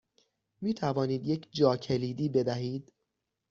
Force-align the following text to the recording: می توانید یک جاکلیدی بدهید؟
می 0.61 0.73
توانید 0.73 1.27
یک 1.27 1.47
جاکلیدی 1.51 2.29
بدهید؟ 2.29 2.93